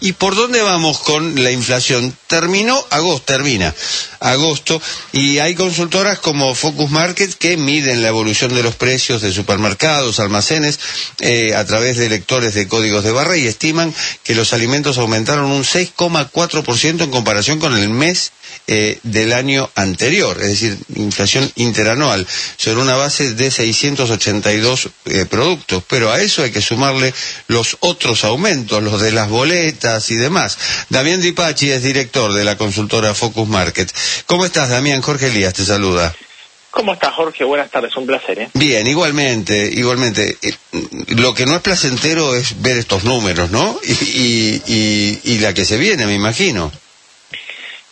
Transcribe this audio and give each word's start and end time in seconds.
¿Y 0.00 0.12
por 0.12 0.34
dónde 0.34 0.62
vamos 0.62 0.98
con 1.00 1.42
la 1.42 1.50
inflación? 1.50 2.16
Terminó 2.30 2.80
agosto, 2.90 3.24
termina 3.32 3.74
agosto, 4.20 4.80
y 5.10 5.38
hay 5.38 5.56
consultoras 5.56 6.20
como 6.20 6.54
Focus 6.54 6.88
Market 6.88 7.34
que 7.34 7.56
miden 7.56 8.02
la 8.02 8.08
evolución 8.08 8.54
de 8.54 8.62
los 8.62 8.76
precios 8.76 9.20
de 9.20 9.32
supermercados, 9.32 10.20
almacenes, 10.20 10.78
eh, 11.18 11.56
a 11.56 11.64
través 11.64 11.96
de 11.96 12.08
lectores 12.08 12.54
de 12.54 12.68
códigos 12.68 13.02
de 13.02 13.10
barra 13.10 13.36
y 13.36 13.48
estiman 13.48 13.92
que 14.22 14.36
los 14.36 14.52
alimentos 14.52 14.98
aumentaron 14.98 15.46
un 15.50 15.64
6,4% 15.64 17.02
en 17.02 17.10
comparación 17.10 17.58
con 17.58 17.76
el 17.76 17.88
mes 17.88 18.30
eh, 18.66 19.00
del 19.02 19.32
año 19.32 19.68
anterior, 19.74 20.36
es 20.40 20.48
decir, 20.48 20.78
inflación 20.94 21.50
interanual, 21.56 22.24
sobre 22.56 22.80
una 22.80 22.94
base 22.94 23.34
de 23.34 23.50
682 23.50 24.88
eh, 25.06 25.26
productos. 25.28 25.82
Pero 25.88 26.12
a 26.12 26.20
eso 26.20 26.44
hay 26.44 26.52
que 26.52 26.60
sumarle 26.60 27.12
los 27.48 27.76
otros 27.80 28.22
aumentos, 28.22 28.82
los 28.82 29.00
de 29.00 29.10
las 29.10 29.28
boletas 29.28 30.10
y 30.12 30.16
demás. 30.16 30.56
Damián 30.88 31.20
Dipachi 31.20 31.70
es 31.70 31.82
director 31.82 32.19
de 32.28 32.44
la 32.44 32.56
consultora 32.56 33.14
Focus 33.14 33.48
Market. 33.48 33.90
¿Cómo 34.26 34.44
estás, 34.44 34.68
Damián? 34.68 35.00
Jorge 35.00 35.28
Elías 35.28 35.54
te 35.54 35.64
saluda. 35.64 36.14
¿Cómo 36.70 36.92
estás, 36.92 37.14
Jorge? 37.14 37.42
Buenas 37.44 37.70
tardes, 37.70 37.96
un 37.96 38.06
placer. 38.06 38.38
¿eh? 38.38 38.50
Bien, 38.54 38.86
igualmente, 38.86 39.68
igualmente. 39.72 40.36
Eh, 40.40 40.54
lo 41.16 41.34
que 41.34 41.44
no 41.46 41.56
es 41.56 41.62
placentero 41.62 42.36
es 42.36 42.62
ver 42.62 42.76
estos 42.76 43.02
números, 43.04 43.50
¿no? 43.50 43.80
Y, 43.82 44.62
y, 44.66 45.20
y 45.24 45.38
la 45.38 45.52
que 45.52 45.64
se 45.64 45.78
viene, 45.78 46.06
me 46.06 46.14
imagino. 46.14 46.70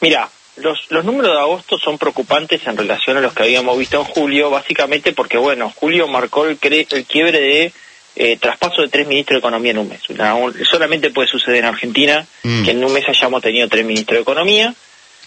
Mira, 0.01 0.31
los, 0.57 0.79
los 0.91 1.05
números 1.05 1.33
de 1.33 1.41
agosto 1.41 1.77
son 1.79 1.99
preocupantes 1.99 2.65
en 2.67 2.77
relación 2.77 3.17
a 3.17 3.21
los 3.21 3.33
que 3.33 3.43
habíamos 3.43 3.77
visto 3.79 3.99
en 3.99 4.05
julio, 4.05 4.51
básicamente 4.51 5.13
porque, 5.13 5.39
bueno, 5.39 5.73
julio 5.75 6.07
marcó 6.07 6.47
el, 6.47 6.59
el 6.63 7.05
quiebre 7.05 7.41
de 7.41 7.73
eh, 8.21 8.37
traspaso 8.37 8.83
de 8.83 8.89
tres 8.89 9.07
ministros 9.07 9.37
de 9.37 9.39
Economía 9.39 9.71
en 9.71 9.79
un 9.79 9.89
mes. 9.89 10.01
solamente 10.69 11.11
puede 11.11 11.29
suceder 11.29 11.59
en 11.59 11.67
Argentina 11.67 12.27
mm. 12.43 12.65
que 12.65 12.73
en 12.73 12.85
un 12.85 12.93
mes 12.93 13.09
hayamos 13.09 13.41
tenido 13.41 13.69
tres 13.69 13.87
ministros 13.87 14.17
de 14.17 14.23
Economía 14.23 14.75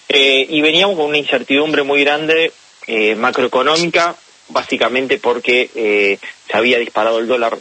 eh, 0.09 0.45
y 0.49 0.59
veníamos 0.59 0.97
con 0.97 1.05
una 1.05 1.17
incertidumbre 1.17 1.83
muy 1.83 2.03
grande 2.03 2.51
eh, 2.87 3.15
macroeconómica, 3.15 4.13
básicamente 4.49 5.19
porque 5.19 6.19
se 6.45 6.57
había 6.57 6.79
disparado 6.79 7.19
el 7.19 7.27
dólar 7.27 7.57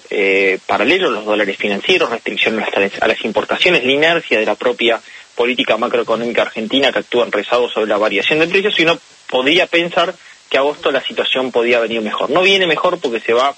paralelo, 0.66 1.12
los 1.12 1.24
dólares 1.24 1.56
financieros, 1.56 2.10
restricciones 2.10 2.66
a 3.00 3.06
las 3.06 3.24
importaciones, 3.24 3.84
la 3.84 3.92
inercia 3.92 4.40
de 4.40 4.46
la 4.46 4.56
propia 4.56 5.00
política 5.36 5.76
macroeconómica 5.76 6.42
argentina 6.42 6.90
que 6.90 6.98
actúan 6.98 7.30
rezados 7.30 7.72
sobre 7.72 7.86
la 7.86 7.98
variación 7.98 8.40
de 8.40 8.48
precios 8.48 8.74
y 8.80 8.82
uno 8.82 8.98
podría 9.28 9.68
pensar 9.68 10.12
que 10.48 10.58
agosto 10.58 10.90
la 10.90 11.00
situación 11.00 11.52
podía 11.52 11.78
venir 11.78 12.00
mejor. 12.02 12.30
No 12.30 12.42
viene 12.42 12.66
mejor 12.66 12.98
porque 12.98 13.20
se 13.20 13.32
va 13.32 13.54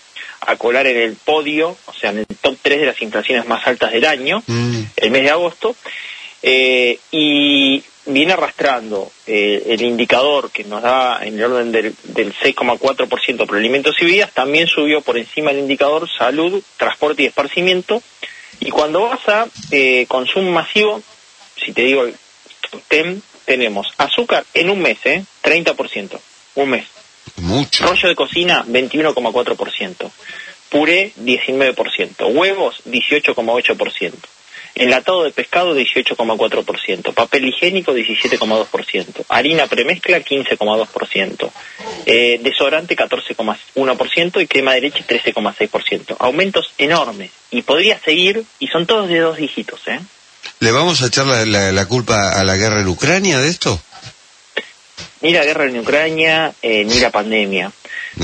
a 0.46 0.56
colar 0.56 0.86
en 0.86 0.96
el 0.96 1.16
podio, 1.16 1.76
o 1.86 1.92
sea, 1.92 2.10
en 2.10 2.18
el 2.18 2.26
top 2.26 2.56
3 2.60 2.80
de 2.80 2.86
las 2.86 3.02
inflaciones 3.02 3.46
más 3.46 3.66
altas 3.66 3.92
del 3.92 4.04
año, 4.04 4.42
mm. 4.46 4.80
el 4.96 5.10
mes 5.10 5.22
de 5.22 5.30
agosto, 5.30 5.76
eh, 6.42 6.98
y 7.10 7.82
viene 8.06 8.32
arrastrando 8.32 9.12
eh, 9.26 9.62
el 9.68 9.82
indicador 9.82 10.50
que 10.50 10.64
nos 10.64 10.82
da 10.82 11.20
en 11.24 11.38
el 11.38 11.44
orden 11.44 11.70
del, 11.70 11.94
del 12.02 12.34
6,4% 12.34 13.46
por 13.46 13.56
alimentos 13.56 13.94
y 14.00 14.04
bebidas, 14.04 14.32
también 14.32 14.66
subió 14.66 15.00
por 15.02 15.16
encima 15.16 15.52
el 15.52 15.60
indicador 15.60 16.08
salud, 16.18 16.62
transporte 16.76 17.22
y 17.22 17.26
esparcimiento, 17.26 18.02
y 18.60 18.70
cuando 18.70 19.02
vas 19.02 19.28
a 19.28 19.46
eh, 19.70 20.06
consumo 20.08 20.50
masivo, 20.50 21.02
si 21.56 21.72
te 21.72 21.82
digo 21.82 22.06
TEM, 22.88 23.20
tenemos 23.44 23.92
azúcar 23.98 24.44
en 24.54 24.70
un 24.70 24.80
mes, 24.80 24.98
¿eh? 25.04 25.24
30%, 25.42 26.18
un 26.56 26.70
mes. 26.70 26.86
Mucho. 27.36 27.86
Rollo 27.86 28.08
de 28.08 28.14
cocina, 28.14 28.64
21,4%. 28.66 30.10
Puré, 30.68 31.12
19%. 31.18 32.26
Huevos, 32.32 32.82
18,8%. 32.86 34.12
Enlatado 34.74 35.24
de 35.24 35.32
pescado, 35.32 35.76
18,4%. 35.76 37.12
Papel 37.12 37.44
higiénico, 37.46 37.92
17,2%. 37.92 39.24
Harina 39.28 39.66
premezcla, 39.66 40.20
15,2%. 40.20 41.50
Eh, 42.06 42.40
desodorante, 42.42 42.96
14,1%. 42.96 44.40
Y 44.40 44.46
crema 44.46 44.72
de 44.74 44.80
leche, 44.80 45.04
13,6%. 45.06 46.16
Aumentos 46.18 46.72
enormes. 46.78 47.30
Y 47.50 47.62
podría 47.62 48.00
seguir, 48.00 48.44
y 48.58 48.68
son 48.68 48.86
todos 48.86 49.08
de 49.08 49.18
dos 49.18 49.36
dígitos, 49.36 49.86
¿eh? 49.88 50.00
¿Le 50.60 50.70
vamos 50.70 51.02
a 51.02 51.06
echar 51.06 51.26
la, 51.26 51.86
culpa 51.86 52.38
a 52.38 52.44
la 52.44 52.56
guerra 52.56 52.80
en 52.80 52.88
Ucrania 52.88 53.40
de 53.40 53.48
esto? 53.48 53.80
Ni 55.22 55.32
la 55.32 55.44
guerra 55.44 55.66
en 55.66 55.78
Ucrania, 55.78 56.52
eh, 56.62 56.84
ni 56.84 56.98
la 56.98 57.10
pandemia. 57.10 57.72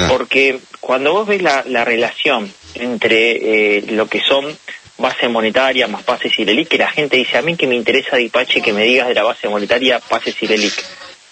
Porque 0.08 0.58
cuando 0.80 1.12
vos 1.12 1.26
ves 1.26 1.40
la, 1.40 1.84
relación 1.84 2.52
entre 2.74 3.78
eh, 3.78 3.84
lo 3.88 4.06
que 4.06 4.20
son 4.20 4.56
base 4.98 5.28
monetaria 5.28 5.86
más 5.86 6.02
pases 6.02 6.38
y 6.38 6.44
LELIC, 6.44 6.68
que 6.68 6.78
la 6.78 6.90
gente 6.90 7.16
dice, 7.16 7.38
a 7.38 7.42
mí 7.42 7.56
que 7.56 7.66
me 7.66 7.76
interesa 7.76 8.16
Dipache 8.16 8.60
que 8.60 8.72
me 8.72 8.82
digas 8.82 9.08
de 9.08 9.14
la 9.14 9.22
base 9.22 9.48
monetaria, 9.48 10.00
pases 10.00 10.34
y 10.42 10.46
LELIC 10.46 10.84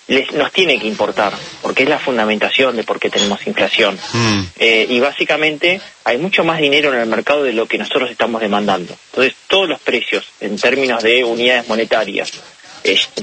les, 0.08 0.32
nos 0.32 0.52
tiene 0.52 0.78
que 0.78 0.86
importar, 0.86 1.32
porque 1.62 1.82
es 1.82 1.88
la 1.88 1.98
fundamentación 1.98 2.76
de 2.76 2.84
por 2.84 3.00
qué 3.00 3.10
tenemos 3.10 3.46
inflación. 3.46 3.98
Mm. 4.12 4.42
Eh, 4.58 4.86
y 4.88 5.00
básicamente 5.00 5.80
hay 6.04 6.18
mucho 6.18 6.44
más 6.44 6.60
dinero 6.60 6.92
en 6.92 7.00
el 7.00 7.06
mercado 7.06 7.42
de 7.42 7.52
lo 7.52 7.66
que 7.66 7.78
nosotros 7.78 8.10
estamos 8.10 8.40
demandando. 8.40 8.96
Entonces, 9.10 9.34
todos 9.48 9.68
los 9.68 9.80
precios 9.80 10.24
en 10.40 10.58
términos 10.58 11.02
de 11.02 11.24
unidades 11.24 11.68
monetarias, 11.68 12.32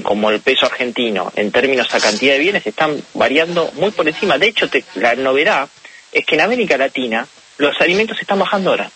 como 0.02 0.30
el 0.30 0.40
peso 0.40 0.66
argentino, 0.66 1.32
en 1.36 1.50
términos 1.50 1.92
a 1.94 2.00
cantidad 2.00 2.34
de 2.34 2.38
bienes, 2.38 2.66
están 2.66 3.02
variando 3.14 3.70
muy 3.74 3.90
por 3.90 4.08
encima. 4.08 4.38
De 4.38 4.48
hecho, 4.48 4.68
la 4.94 5.14
novedad 5.14 5.68
es 6.12 6.24
que 6.26 6.34
en 6.34 6.42
América 6.42 6.76
Latina 6.76 7.26
los 7.58 7.80
alimentos 7.80 8.20
están 8.20 8.38
bajando 8.38 8.70
ahora. 8.70 8.90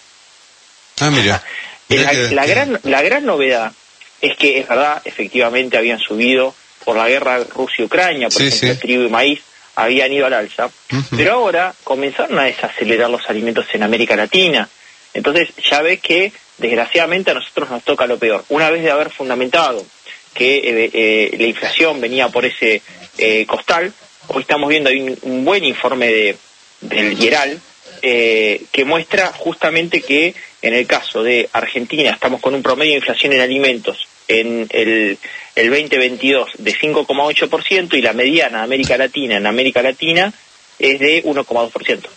Ah, 1.00 1.10
mira. 1.10 1.42
la, 1.88 2.46
gran, 2.46 2.80
la 2.82 3.02
gran 3.02 3.24
novedad 3.24 3.72
es 4.20 4.36
que, 4.36 4.60
es 4.60 4.68
verdad, 4.68 5.00
efectivamente 5.04 5.78
habían 5.78 5.98
subido 5.98 6.54
por 6.84 6.96
la 6.96 7.08
guerra 7.08 7.44
Rusia-Ucrania, 7.44 8.28
por 8.28 8.42
ejemplo, 8.42 8.70
el 8.70 8.78
trigo 8.78 9.02
y 9.04 9.08
maíz 9.08 9.40
habían 9.76 10.12
ido 10.12 10.26
al 10.26 10.32
alza, 10.32 10.70
pero 11.16 11.34
ahora 11.34 11.72
comenzaron 11.84 12.36
a 12.38 12.44
desacelerar 12.44 13.08
los 13.08 13.28
alimentos 13.30 13.66
en 13.72 13.84
América 13.84 14.16
Latina. 14.16 14.68
Entonces 15.14 15.50
ya 15.70 15.82
ves 15.82 16.00
que 16.00 16.32
desgraciadamente 16.58 17.30
a 17.30 17.34
nosotros 17.34 17.70
nos 17.70 17.84
toca 17.84 18.06
lo 18.06 18.18
peor. 18.18 18.44
Una 18.48 18.70
vez 18.70 18.82
de 18.82 18.90
haber 18.90 19.10
fundamentado 19.10 19.86
que 20.34 20.56
eh, 20.58 20.90
eh, 20.92 21.36
la 21.38 21.46
inflación 21.46 22.00
venía 22.00 22.28
por 22.28 22.44
ese 22.44 22.82
eh, 23.16 23.46
costal, 23.46 23.92
hoy 24.28 24.42
estamos 24.42 24.68
viendo 24.68 24.90
ahí 24.90 25.16
un, 25.22 25.44
buen 25.44 25.64
informe 25.64 26.08
de, 26.08 26.36
del 26.80 27.20
IERAL 27.20 27.60
que 28.00 28.84
muestra 28.86 29.32
justamente 29.32 30.02
que 30.02 30.32
en 30.62 30.72
el 30.72 30.86
caso 30.86 31.24
de 31.24 31.48
Argentina 31.52 32.12
estamos 32.12 32.40
con 32.40 32.54
un 32.54 32.62
promedio 32.62 32.92
de 32.92 32.98
inflación 32.98 33.32
en 33.32 33.40
alimentos 33.40 34.06
en 34.28 34.68
el, 34.70 35.18
el 35.56 35.70
2022 35.70 36.50
de 36.58 36.74
5,8% 36.76 37.94
y 37.94 38.02
la 38.02 38.12
mediana 38.12 38.58
de 38.58 38.64
América 38.64 38.96
Latina 38.96 39.36
en 39.38 39.46
América 39.46 39.82
Latina 39.82 40.32
es 40.78 41.00
de 41.00 41.24
1,2%. 41.24 42.08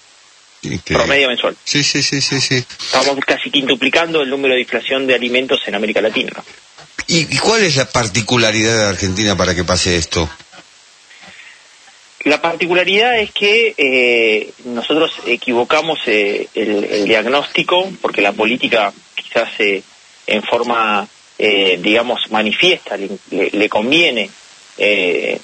Promedio 0.86 1.28
mensual. 1.28 1.56
Sí, 1.64 1.84
sí, 1.84 2.04
sí, 2.04 2.22
sí, 2.22 2.40
sí. 2.40 2.56
Estamos 2.56 3.18
casi 3.26 3.50
quintuplicando 3.50 4.22
el 4.22 4.30
número 4.30 4.54
de 4.54 4.62
inflación 4.62 5.08
de 5.08 5.16
alimentos 5.16 5.60
en 5.66 5.74
América 5.74 6.02
Latina. 6.02 6.32
¿Y, 7.14 7.38
cuál 7.38 7.64
es 7.64 7.76
la 7.76 7.86
particularidad 7.86 8.78
de 8.78 8.86
Argentina 8.86 9.36
para 9.36 9.54
que 9.54 9.66
pase 9.66 9.98
esto? 9.98 10.30
La 12.24 12.42
particularidad 12.42 13.20
es 13.20 13.32
que 13.32 13.74
eh, 13.78 14.52
nosotros 14.66 15.12
equivocamos 15.26 16.00
eh, 16.06 16.48
el, 16.54 17.06
diagnóstico 17.06 17.92
porque 18.02 18.22
la 18.22 18.32
política 18.32 18.94
quizás 19.16 19.50
eh, 19.60 19.84
en 20.28 20.44
forma 20.44 21.08
eh, 21.44 21.80
digamos, 21.82 22.30
manifiesta, 22.30 22.96
le, 23.32 23.68
conviene, 23.68 24.30
eh, 24.78 25.40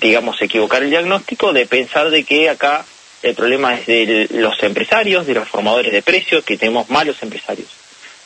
digamos, 0.00 0.42
equivocar 0.42 0.82
el 0.82 0.90
diagnóstico 0.90 1.52
de 1.52 1.66
pensar 1.66 2.10
de 2.10 2.24
que 2.24 2.50
acá 2.50 2.84
el 3.22 3.36
problema 3.36 3.78
es 3.78 3.86
de 3.86 4.28
los 4.32 4.60
empresarios, 4.64 5.24
de 5.24 5.34
los 5.34 5.48
formadores 5.48 5.92
de 5.92 6.02
precios, 6.02 6.42
que 6.42 6.56
tenemos 6.56 6.90
malos 6.90 7.22
empresarios. 7.22 7.68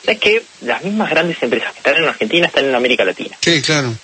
Es 0.06 0.18
que 0.18 0.42
las 0.62 0.82
mismas 0.82 1.10
grandes 1.10 1.42
empresas 1.42 1.72
que 1.72 1.78
están 1.78 1.96
en 1.96 2.08
Argentina 2.08 2.46
están 2.46 2.64
en 2.64 2.74
América 2.74 3.04
Latina. 3.04 3.36
Sí, 3.40 3.62
claro. 3.62 3.94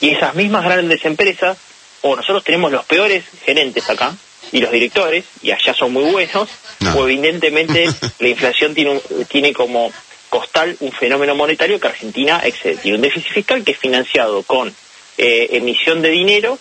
Y 0.00 0.10
esas 0.10 0.34
mismas 0.34 0.64
grandes 0.64 1.04
empresas, 1.04 1.56
o 2.02 2.16
nosotros 2.16 2.44
tenemos 2.44 2.72
los 2.72 2.84
peores 2.84 3.24
gerentes 3.44 3.88
acá, 3.88 4.14
y 4.52 4.60
los 4.60 4.70
directores, 4.70 5.24
y 5.42 5.50
allá 5.50 5.74
son 5.74 5.92
muy 5.92 6.10
buenos, 6.10 6.48
o 6.94 7.08
evidentemente 7.08 7.88
la 8.18 8.28
inflación 8.28 8.74
tiene, 8.74 9.00
tiene 9.28 9.52
como 9.52 9.92
costal 10.28 10.76
un 10.80 10.92
fenómeno 10.92 11.34
monetario 11.34 11.80
que 11.80 11.88
Argentina 11.88 12.40
excede. 12.44 12.76
Tiene 12.76 12.96
un 12.96 13.02
déficit 13.02 13.32
fiscal 13.32 13.64
que 13.64 13.72
es 13.72 13.78
financiado 13.78 14.42
con 14.42 14.74
eh, 15.18 15.48
emisión 15.52 16.02
de 16.02 16.10
dinero 16.10 16.58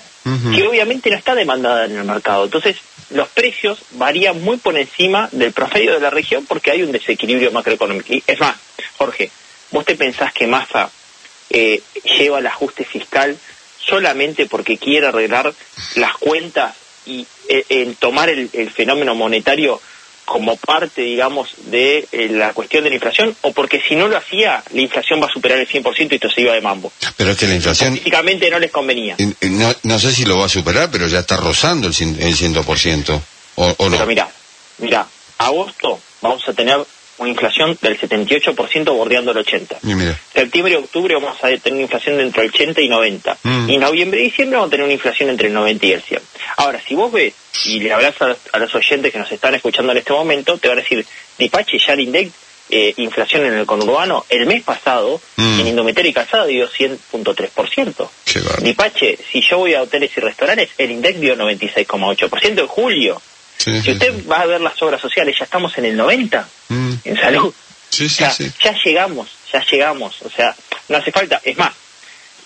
que 0.56 0.68
obviamente 0.68 1.12
no 1.12 1.18
está 1.18 1.36
demandada 1.36 1.86
en 1.86 1.98
el 1.98 2.04
mercado. 2.04 2.46
Entonces, 2.46 2.78
los 3.16 3.30
precios 3.30 3.80
varían 3.92 4.42
muy 4.44 4.58
por 4.58 4.78
encima 4.78 5.30
del 5.32 5.54
promedio 5.54 5.94
de 5.94 6.02
la 6.02 6.10
región 6.10 6.46
porque 6.46 6.72
hay 6.72 6.84
un 6.84 6.92
desequilibrio 6.92 7.52
macroeconómico. 7.52 8.14
Y 8.14 8.22
es 8.28 8.40
más, 8.40 8.58
Jorge, 8.98 9.32
¿vos 9.72 9.86
te 9.86 9.96
pensás 9.96 10.34
que 10.34 10.48
Massa 10.48 10.90
eh, 11.50 11.82
lleva 12.18 12.40
el 12.40 12.48
ajuste 12.48 12.84
fiscal 12.84 13.38
solamente 13.80 14.48
porque 14.48 14.78
quiere 14.78 15.08
arreglar 15.08 15.54
las 15.96 16.18
cuentas 16.18 16.76
y 17.06 17.26
eh, 17.48 17.66
en 17.70 17.96
tomar 17.96 18.30
el, 18.30 18.50
fenómeno 18.72 19.16
monetario 19.16 19.80
como 20.26 20.58
parte, 20.58 21.02
digamos, 21.02 21.50
de 21.68 22.08
eh, 22.12 22.28
la 22.30 22.54
cuestión 22.54 22.84
de 22.84 22.90
la 22.90 22.96
inflación 22.96 23.36
o 23.42 23.54
porque 23.54 23.82
si 23.88 23.96
no 23.96 24.08
lo 24.08 24.18
hacía, 24.18 24.64
la 24.74 24.82
inflación 24.82 25.22
va 25.22 25.28
a 25.28 25.32
superar 25.32 25.60
el 25.60 25.68
100% 25.68 26.08
y 26.12 26.16
esto 26.16 26.30
se 26.30 26.42
iba 26.42 26.54
de 26.54 26.62
mambo. 26.62 26.92
Pero 27.16 27.32
es 27.32 27.38
que 27.38 27.48
la 27.48 27.56
inflación... 27.56 27.92
Políticamente 27.92 28.50
no 28.50 28.60
les 28.60 28.72
convenía. 28.72 29.16
No, 29.42 29.76
no 29.84 30.00
sé 30.00 30.12
si 30.12 30.26
lo 30.26 30.38
va 30.40 30.46
a 30.46 30.50
superar, 30.50 30.90
pero 30.92 31.08
ya 31.08 31.20
está 31.20 31.38
rozando 31.38 31.88
el, 31.88 31.94
el 31.94 32.36
100%. 32.36 33.22
¿O, 33.58 33.76
o 33.78 33.90
no? 33.90 33.92
Pero 33.92 34.08
mira, 34.08 34.28
mira, 34.80 35.08
agosto 35.38 36.00
vamos 36.22 36.48
a 36.48 36.54
tener 36.54 36.78
una 37.18 37.30
inflación 37.30 37.78
del 37.82 38.00
78% 38.00 38.86
bordeando 38.86 39.32
el 39.32 39.38
80%. 39.38 39.78
mira. 39.84 40.20
Septiembre 40.34 40.74
y 40.74 40.76
octubre 40.76 41.16
vamos 41.16 41.38
a 41.42 41.48
tener 41.48 41.74
una 41.74 41.82
inflación 41.84 42.18
de 42.18 42.24
entre 42.24 42.44
el 42.44 42.50
80 42.50 42.82
y 42.82 42.90
90. 42.90 43.38
Mm. 43.44 43.70
Y 43.70 43.78
noviembre 43.78 44.20
y 44.20 44.24
diciembre 44.26 44.58
vamos 44.58 44.68
a 44.68 44.72
tener 44.72 44.84
una 44.84 44.94
inflación 44.94 45.30
entre 45.30 45.48
el 45.48 45.54
90 45.54 45.86
y 45.86 45.92
el 45.94 46.02
100. 46.02 46.22
Ahora, 46.58 46.82
si 46.86 46.96
vos 46.96 47.12
ves 47.12 47.34
y 47.66 47.80
le 47.80 47.92
hablas 47.94 48.16
a, 48.22 48.36
a 48.54 48.60
los 48.60 48.74
oyentes 48.76 49.12
que 49.12 49.20
nos 49.20 49.32
están 49.32 49.56
escuchando 49.56 49.92
en 49.92 49.98
este 50.00 50.14
momento, 50.14 50.58
te 50.58 50.68
van 50.68 50.78
a 50.80 50.82
decir, 50.82 51.06
Dipache, 51.38 51.78
ya 51.80 51.94
el 51.94 52.02
index, 52.02 52.32
eh, 52.70 52.94
inflación 52.98 53.46
en 53.46 53.54
el 53.54 53.66
conurbano, 53.66 54.26
el 54.30 54.46
mes 54.46 54.64
pasado, 54.64 55.22
Mm. 55.38 55.60
en 55.60 55.68
Indometera 55.68 56.08
y 56.08 56.14
Calzado 56.14 56.46
dio 56.48 56.68
100.3%. 56.70 58.10
Qué 58.26 58.40
bárbaro. 58.40 58.62
Dipache, 58.64 59.18
si 59.32 59.42
yo 59.42 59.58
voy 59.60 59.74
a 59.74 59.82
hoteles 59.82 60.12
y 60.16 60.20
restaurantes, 60.22 60.70
el 60.78 60.92
index 60.92 61.20
dio 61.20 61.36
96,8% 61.36 62.60
en 62.62 62.68
julio. 62.68 63.22
Sí, 63.58 63.82
Si 63.82 63.92
usted 63.92 64.14
sí. 64.16 64.22
va 64.28 64.42
a 64.42 64.46
ver 64.46 64.62
las 64.62 64.82
obras 64.82 65.02
sociales, 65.02 65.36
ya 65.38 65.46
estamos 65.46 65.78
en 65.78 65.86
el 65.86 65.96
90 65.98 66.48
Mm. 66.70 66.94
en 67.04 67.16
salud. 67.18 67.54
Sí, 67.90 68.06
O 68.06 68.10
sea, 68.10 68.32
sí. 68.32 68.52
ya 68.64 68.74
llegamos, 68.84 69.30
ya 69.54 69.64
llegamos. 69.72 70.22
O 70.24 70.30
sea, 70.30 70.56
no 70.90 70.98
hace 70.98 71.12
falta. 71.12 71.40
Es 71.44 71.58
más, 71.58 71.72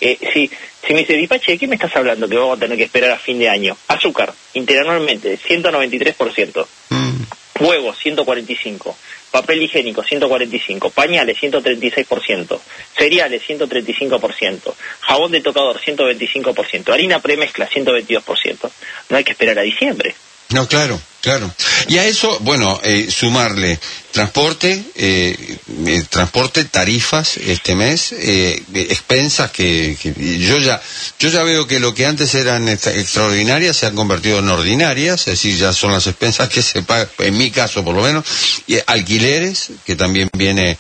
eh, 0.02 0.18
si, 0.34 0.50
si 0.86 0.94
me 0.94 1.00
dice, 1.02 1.14
Dipache, 1.14 1.54
¿de 1.54 1.58
qué 1.58 1.68
me 1.68 1.76
estás 1.76 1.96
hablando 1.96 2.28
que 2.28 2.38
vamos 2.38 2.58
a 2.58 2.60
tener 2.60 2.78
que 2.78 2.86
esperar 2.86 3.12
a 3.12 3.20
fin 3.20 3.40
de 3.40 3.50
año? 3.50 3.78
Azúcar, 3.88 4.34
interanualmente, 4.54 5.38
193%. 5.38 6.66
Mm. 6.90 7.24
Huevo, 7.60 7.94
145. 7.94 8.98
Papel 9.32 9.62
higiénico, 9.62 10.02
145. 10.02 10.90
Pañales, 10.92 11.38
136%. 11.38 12.60
Cereales, 12.98 13.44
135%. 13.48 14.74
Jabón 15.02 15.32
de 15.32 15.42
tocador, 15.42 15.80
125%. 15.80 16.94
Harina 16.94 17.22
premezcla, 17.22 17.70
122%. 17.70 18.72
No 19.10 19.18
hay 19.18 19.24
que 19.24 19.32
esperar 19.32 19.60
a 19.60 19.64
diciembre. 19.64 20.16
No, 20.50 20.68
claro, 20.68 21.00
claro. 21.22 21.54
Y 21.88 21.98
a 21.98 22.06
eso, 22.06 22.38
bueno, 22.42 22.80
eh, 22.84 23.10
sumarle 23.12 23.80
transporte, 24.12 24.84
eh, 24.96 25.58
eh, 25.86 26.04
transporte, 26.10 26.66
tarifas 26.66 27.38
este 27.38 27.76
mes, 27.76 28.12
eh, 28.14 28.62
expensas 28.74 29.52
que, 29.52 29.96
que 30.02 30.14
yo 30.40 30.58
ya, 30.58 30.82
yo 31.20 31.30
ya 31.30 31.44
veo 31.44 31.68
que 31.68 31.80
lo 31.80 31.94
que 31.94 32.06
antes 32.06 32.34
eran 32.36 32.68
extra- 32.68 32.94
extraordinarias 32.96 33.78
se 33.78 33.86
han 33.86 33.96
convertido 33.96 34.40
en 34.40 34.50
ordinarias, 34.50 35.22
es 35.22 35.26
decir, 35.26 35.58
ya 35.58 35.74
son 35.74 35.92
las 35.92 36.08
expensas 36.08 36.50
que 36.50 36.62
se 36.62 36.82
pagan, 36.84 37.10
en 37.20 37.38
mi 37.38 37.52
caso 37.52 37.84
por 37.84 37.96
lo 37.96 38.02
menos, 38.02 38.26
y 38.68 38.78
alquileres, 38.88 39.70
que 39.86 39.96
también 39.96 40.30
viene 40.34 40.78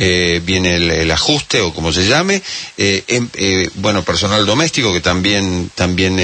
eh, 0.00 0.40
viene 0.44 0.76
el, 0.76 1.10
ajuste 1.10 1.60
o 1.60 1.74
como 1.74 1.92
se 1.92 2.06
llame, 2.06 2.40
eh, 2.76 3.02
em- 3.08 3.28
bueno, 3.74 4.04
personal 4.04 4.46
doméstico 4.46 4.92
que 4.92 5.00
también 5.00 5.72
también 5.74 6.16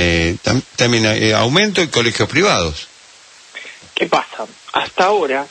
tam- 0.45 0.63
también 0.77 1.05
aumento 1.35 1.83
y 1.83 1.89
colegios 1.89 2.29
privados. 2.29 2.87
¿Qué 3.95 4.07
pasa? 4.07 4.47
Hasta 4.73 5.05
ahora 5.05 5.47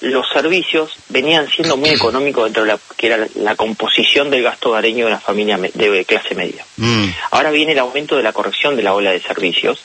los 0.00 0.28
servicios 0.32 0.90
venían 1.10 1.48
siendo 1.48 1.76
muy 1.76 1.90
económicos 1.90 2.44
dentro 2.44 2.64
de 2.64 2.72
la 2.72 2.78
que 2.96 3.06
era 3.06 3.26
la, 3.36 3.54
composición 3.54 4.30
del 4.30 4.42
gasto 4.42 4.70
hogareño 4.70 5.06
de 5.06 5.12
una 5.12 5.20
familia 5.20 5.56
de 5.58 6.04
clase 6.04 6.34
media. 6.34 6.64
Mm, 6.76 7.06
Ahora 7.30 7.50
viene 7.50 7.72
el 7.72 7.78
aumento 7.78 8.16
de 8.16 8.24
la 8.24 8.32
corrección 8.32 8.76
de 8.76 8.82
la 8.82 8.94
ola 8.94 9.12
de 9.12 9.20
servicios 9.20 9.80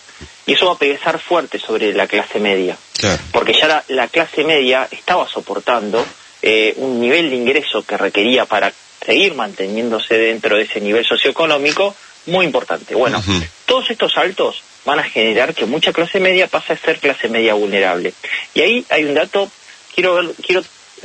y 0.48 0.54
eso 0.54 0.66
va 0.66 0.74
a 0.74 0.78
pesar 0.78 1.20
fuerte 1.20 1.60
sobre 1.60 1.94
la 1.94 2.08
clase 2.08 2.40
media, 2.40 2.76
claro. 2.98 3.22
porque 3.32 3.54
ya 3.54 3.68
la, 3.68 3.84
la 3.90 4.08
clase 4.08 4.44
media 4.44 4.88
estaba 4.90 5.28
soportando 5.28 6.04
eh, 6.42 6.74
un 6.78 7.00
nivel 7.00 7.30
de 7.30 7.36
ingreso 7.36 7.84
que 7.84 7.98
requería 7.98 8.46
para 8.46 8.74
seguir 9.06 9.36
manteniéndose 9.36 10.18
dentro 10.18 10.58
de 10.58 10.64
ese 10.64 10.82
nivel 10.82 11.06
socioeconómico 11.06 11.96
muy 12.28 12.46
importante. 12.46 12.96
Bueno, 12.96 13.24
todos 13.66 13.90
estos 13.90 14.14
saltos 14.14 14.62
van 14.88 15.00
a 15.00 15.04
generar 15.04 15.54
que 15.54 15.66
mucha 15.66 15.92
clase 15.92 16.18
media 16.22 16.48
pase 16.48 16.72
a 16.72 16.78
ser 16.78 17.00
clase 17.00 17.28
media 17.28 17.54
vulnerable. 17.56 18.14
Y 18.54 18.62
ahí 18.62 18.86
hay 18.90 19.04
un 19.04 19.16
dato, 19.16 19.52
quiero 19.94 20.16
ver, 20.16 20.34
quiero 20.42 20.64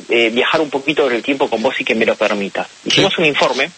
eh, 0.08 0.30
viajar 0.30 0.60
un 0.60 0.70
poquito 0.70 1.10
en 1.10 1.16
el 1.16 1.22
tiempo 1.22 1.50
con 1.50 1.60
vos 1.60 1.74
y 1.80 1.84
que 1.84 1.96
me 1.96 2.06
lo 2.06 2.14
permita. 2.14 2.68
Hicimos 2.84 3.18
un 3.18 3.24
informe 3.24 3.68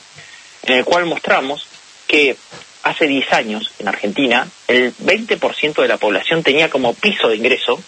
en 0.64 0.74
el 0.76 0.84
cual 0.84 1.06
mostramos 1.06 1.66
que 2.06 2.36
hace 2.82 3.06
10 3.06 3.32
años 3.32 3.72
en 3.78 3.88
Argentina 3.88 4.46
el 4.68 4.94
20% 4.94 5.80
de 5.80 5.88
la 5.88 5.96
población 5.96 6.42
tenía 6.42 6.68
como 6.68 6.92
piso 6.92 7.28
de 7.28 7.36
ingreso, 7.36 7.82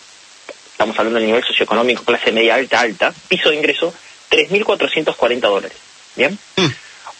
estamos 0.71 0.99
hablando 0.99 1.19
del 1.19 1.29
nivel 1.29 1.45
socioeconómico, 1.45 2.03
clase 2.03 2.33
media 2.33 2.55
alta, 2.55 2.81
alta, 2.81 3.12
piso 3.29 3.51
de 3.51 3.57
ingreso 3.57 3.93
3.440 4.31 5.41
dólares. 5.41 5.77
¿Bien? 6.17 6.39
Mm. 6.57 6.67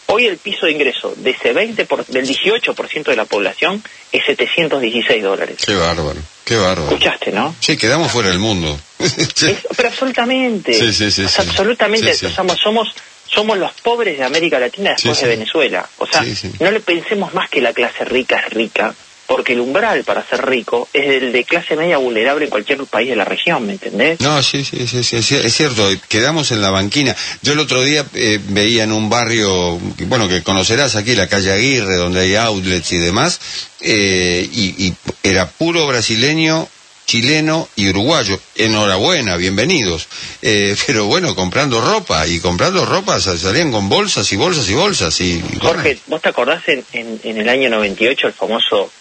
Hoy 0.07 0.25
el 0.25 0.37
piso 0.37 0.65
de 0.65 0.71
ingreso 0.71 1.13
de 1.17 1.31
ese 1.31 1.51
20 1.53 1.85
por- 1.85 2.05
del 2.05 2.25
18% 2.27 3.03
de 3.11 3.15
la 3.17 3.25
población 3.25 3.83
es 4.11 4.25
716 4.25 5.21
dólares. 5.21 5.57
Qué 5.65 5.75
bárbaro, 5.75 6.19
qué 6.45 6.55
bárbaro. 6.55 6.83
¿Escuchaste, 6.91 7.31
no? 7.31 7.53
Sí, 7.59 7.75
quedamos 7.77 8.11
fuera 8.11 8.29
del 8.29 8.39
mundo. 8.39 8.79
Es- 8.99 9.67
pero 9.75 9.89
absolutamente. 9.89 10.73
Sí, 10.73 10.93
sí, 10.93 11.11
sí, 11.11 11.23
O 11.25 11.29
sea, 11.29 11.43
sí. 11.43 11.49
absolutamente. 11.49 12.13
Sí, 12.13 12.27
sí. 12.27 12.33
Somos, 12.33 12.57
somos, 12.59 12.93
somos 13.29 13.57
los 13.57 13.71
pobres 13.81 14.17
de 14.17 14.23
América 14.23 14.59
Latina 14.59 14.91
después 14.91 15.19
de. 15.21 15.27
Venezuela. 15.27 15.87
O 15.97 16.07
sea, 16.07 16.23
no 16.59 16.71
le 16.71 16.79
pensemos 16.79 17.33
más 17.33 17.49
que 17.49 17.61
la 17.61 17.73
clase 17.73 18.05
rica 18.05 18.43
es 18.47 18.53
rica, 18.53 18.95
porque 19.27 19.53
el 19.53 19.59
umbral 19.59 20.03
para 20.05 20.25
ser 20.25 20.45
rico 20.45 20.87
es 20.93 21.05
el 21.21 21.31
de 21.31 21.43
clase 21.43 21.75
media 21.75 21.97
vulnerable 21.97 22.45
en 22.45 22.49
cualquier 22.49 22.83
país 22.85 23.09
de 23.09 23.15
la 23.17 23.25
región, 23.25 23.65
¿me 23.67 23.73
entendés? 23.73 24.19
No, 24.21 24.41
sí, 24.41 24.63
sí, 24.63 24.87
sí, 24.87 25.03
sí, 25.03 25.35
es 25.35 25.53
cierto, 25.55 25.87
quedamos 26.07 26.51
en 26.51 26.61
la 26.61 26.69
banquina. 26.69 27.15
Yo 27.41 27.53
el 27.53 27.59
otro 27.59 27.81
día 27.83 28.05
eh, 28.13 28.39
veía 28.49 28.83
en 28.85 28.91
un 28.93 29.09
barrio, 29.09 29.77
bueno, 30.07 30.27
que 30.29 30.43
conocerás 30.43 30.95
aquí, 30.95 31.13
la 31.15 31.27
calle 31.27 31.51
Aguirre, 31.51 31.95
donde 31.97 32.21
hay 32.21 32.35
outlets 32.35 32.91
y 32.93 32.97
demás, 32.97 33.39
eh, 33.81 34.47
y, 34.51 34.87
y 34.87 34.93
era 35.23 35.49
puro 35.49 35.85
brasileño, 35.87 36.67
chileno 37.05 37.69
y 37.75 37.89
uruguayo. 37.89 38.39
Enhorabuena, 38.55 39.37
bienvenidos. 39.37 40.07
Eh, 40.41 40.75
pero 40.87 41.05
bueno, 41.05 41.35
comprando 41.35 41.79
ropa, 41.81 42.27
y 42.27 42.39
comprando 42.39 42.85
ropa 42.85 43.19
sal- 43.19 43.39
salían 43.39 43.71
con 43.71 43.89
bolsas 43.89 44.31
y 44.31 44.35
bolsas 44.35 44.69
y 44.69 44.73
bolsas. 44.73 45.19
Y, 45.21 45.33
y 45.53 45.59
Jorge, 45.61 45.99
¿vos 46.07 46.21
te 46.21 46.29
acordás 46.29 46.67
en, 46.67 46.83
en, 46.93 47.19
en 47.23 47.37
el 47.37 47.49
año 47.49 47.69
98 47.69 48.27
el 48.27 48.33
famoso 48.33 48.91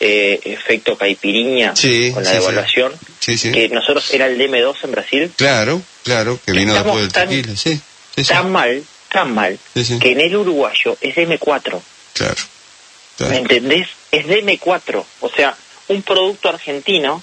eh, 0.00 0.40
efecto 0.44 0.96
caipiriña 0.96 1.74
Sí, 1.74 2.12
con 2.12 2.22
la 2.24 2.30
sí, 2.30 2.36
devaluación? 2.38 2.92
Sí. 3.20 3.36
Que 3.52 3.68
nosotros 3.68 4.12
era 4.12 4.26
el 4.26 4.38
DM2 4.38 4.76
en 4.84 4.92
Brasil. 4.92 5.32
Claro, 5.36 5.82
claro, 6.04 6.38
que 6.44 6.52
vino 6.52 6.72
Estamos 6.76 7.00
después 7.00 7.02
del 7.02 7.12
tan- 7.12 7.28
tequila, 7.28 7.56
sí. 7.56 8.24
Tan 8.28 8.50
mal, 8.52 8.82
tan 9.12 9.34
mal, 9.34 9.58
que 9.74 10.12
en 10.12 10.20
el 10.20 10.36
uruguayo 10.36 10.96
es 11.00 11.14
DM4. 11.14 11.80
claro. 12.14 12.34
claro. 13.16 13.32
¿Me 13.32 13.38
entendés? 13.38 13.88
Es 14.10 14.26
DM4. 14.26 15.04
O 15.20 15.28
sea, 15.30 15.56
un 15.88 16.02
producto 16.02 16.48
argentino 16.48 17.22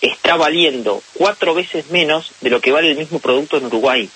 está 0.00 0.36
valiendo 0.36 1.02
cuatro 1.14 1.54
veces 1.54 1.90
menos 1.90 2.32
de 2.40 2.50
lo 2.50 2.60
que 2.60 2.72
vale 2.72 2.90
el 2.90 2.96
mismo 2.96 3.18
producto 3.20 3.56
en 3.56 3.66
Uruguay. 3.66 4.08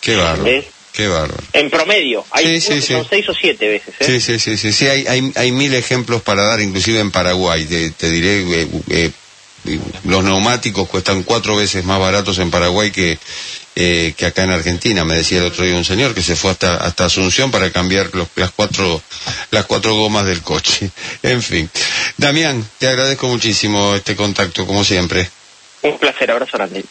Qué 0.00 0.16
bárbaro. 0.16 0.44
Qué 0.92 1.08
bárbaro. 1.08 1.42
En 1.52 1.70
promedio. 1.70 2.24
Hay 2.30 2.60
Sí, 2.60 2.60
sí, 2.60 2.82
son 2.82 3.02
sí. 3.02 3.08
seis 3.10 3.28
o 3.28 3.34
siete 3.34 3.68
veces. 3.68 3.94
¿eh? 4.00 4.04
Sí, 4.06 4.20
sí, 4.20 4.38
sí, 4.38 4.56
sí, 4.56 4.72
sí, 4.72 4.86
hay, 4.88 5.06
hay, 5.06 5.32
hay 5.34 5.52
mil 5.52 5.72
ejemplos 5.74 6.22
para 6.22 6.42
dar, 6.44 6.60
inclusive 6.60 7.00
en 7.00 7.10
Paraguay. 7.10 7.64
Te, 7.64 7.90
te 7.90 8.10
diré, 8.10 8.62
eh, 8.62 8.68
eh, 8.90 9.10
los 10.04 10.24
neumáticos 10.24 10.88
cuestan 10.88 11.22
cuatro 11.22 11.56
veces 11.56 11.84
más 11.84 11.98
baratos 12.00 12.38
en 12.38 12.50
Paraguay 12.50 12.90
que, 12.90 13.18
eh, 13.76 14.12
que 14.16 14.26
acá 14.26 14.42
en 14.42 14.50
Argentina. 14.50 15.04
Me 15.04 15.14
decía 15.14 15.38
el 15.38 15.46
otro 15.46 15.64
día 15.64 15.74
un 15.76 15.84
señor 15.84 16.14
que 16.14 16.22
se 16.22 16.36
fue 16.36 16.50
hasta, 16.50 16.76
hasta 16.76 17.04
Asunción 17.04 17.50
para 17.50 17.70
cambiar 17.70 18.10
los, 18.14 18.28
las, 18.36 18.50
cuatro, 18.50 19.02
las 19.50 19.66
cuatro 19.66 19.94
gomas 19.94 20.26
del 20.26 20.42
coche. 20.42 20.90
En 21.22 21.42
fin. 21.42 21.70
Damián, 22.16 22.66
te 22.78 22.88
agradezco 22.88 23.28
muchísimo 23.28 23.94
este 23.94 24.16
contacto, 24.16 24.66
como 24.66 24.84
siempre. 24.84 25.28
Un 25.82 25.98
placer, 25.98 26.30
abrazo 26.30 26.56
grande. 26.56 26.84